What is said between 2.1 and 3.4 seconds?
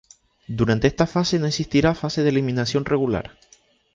de eliminación regular.